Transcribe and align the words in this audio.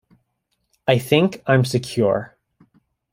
I 0.87 0.97
think 0.97 1.43
I'm 1.45 1.63
secure. 1.63 2.35